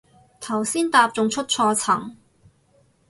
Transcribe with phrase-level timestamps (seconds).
[0.39, 2.15] 頭先搭仲出錯層